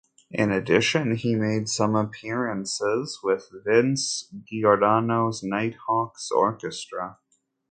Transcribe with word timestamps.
In 0.31 0.49
addition, 0.49 1.13
he 1.13 1.35
made 1.35 1.69
some 1.69 1.95
appearances 1.95 3.19
with 3.23 3.47
Vince 3.63 4.33
Giordano's 4.47 5.43
Nighthawks 5.43 6.31
Orchestra. 6.31 7.19